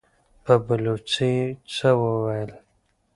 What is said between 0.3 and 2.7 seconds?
په بلوڅي يې څه وويل!